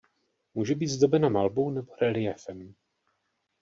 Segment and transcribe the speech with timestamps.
[0.53, 2.73] Může být zdobena malbou nebo reliéfem.